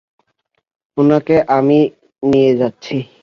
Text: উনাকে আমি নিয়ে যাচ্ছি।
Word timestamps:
উনাকে 0.97 1.35
আমি 1.57 1.79
নিয়ে 2.23 2.51
যাচ্ছি। 2.57 2.95